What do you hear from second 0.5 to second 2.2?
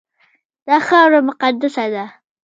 دا خاوره مقدسه ده.